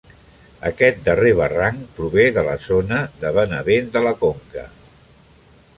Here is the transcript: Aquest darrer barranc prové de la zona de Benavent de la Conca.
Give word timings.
Aquest 0.69 1.03
darrer 1.07 1.33
barranc 1.41 1.83
prové 1.99 2.25
de 2.39 2.45
la 2.49 2.57
zona 2.69 2.99
de 3.25 3.35
Benavent 3.37 3.95
de 3.99 4.05
la 4.07 4.17
Conca. 4.25 4.67